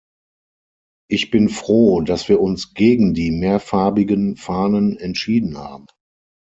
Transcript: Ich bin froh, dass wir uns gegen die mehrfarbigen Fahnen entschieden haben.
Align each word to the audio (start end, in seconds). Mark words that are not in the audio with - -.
Ich 1.09 1.29
bin 1.29 1.47
froh, 1.47 2.01
dass 2.01 2.27
wir 2.27 2.41
uns 2.41 2.73
gegen 2.73 3.13
die 3.13 3.29
mehrfarbigen 3.29 4.35
Fahnen 4.35 4.97
entschieden 4.97 5.59
haben. 5.59 5.85